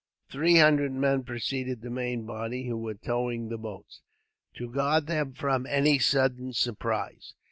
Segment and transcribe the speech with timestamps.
[0.31, 4.01] Three hundred men preceded the main body, who were towing the boats,
[4.55, 7.35] to guard them from any sudden surprise.